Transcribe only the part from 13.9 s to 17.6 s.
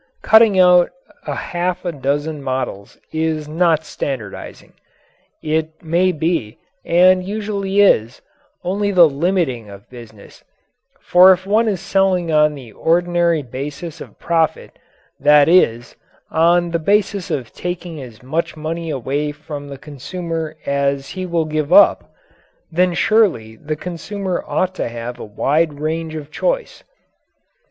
of profit that is, on the basis of